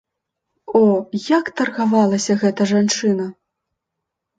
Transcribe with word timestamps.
О, 0.79 0.81
як 1.37 1.53
таргавалася 1.61 2.41
гэта 2.43 2.61
жанчына! 2.77 3.33